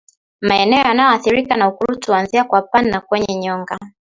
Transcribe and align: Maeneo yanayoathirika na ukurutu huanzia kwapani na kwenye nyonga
Maeneo 0.41 0.79
yanayoathirika 0.87 1.57
na 1.57 1.67
ukurutu 1.67 2.11
huanzia 2.11 2.43
kwapani 2.43 2.89
na 2.91 3.01
kwenye 3.01 3.35
nyonga 3.35 3.79